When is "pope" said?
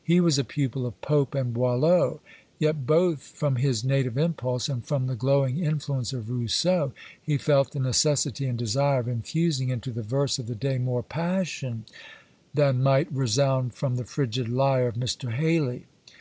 1.00-1.34